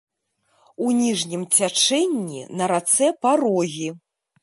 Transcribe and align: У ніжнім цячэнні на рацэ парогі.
У 0.85 0.93
ніжнім 1.01 1.45
цячэнні 1.59 2.41
на 2.63 2.73
рацэ 2.75 3.15
парогі. 3.27 3.89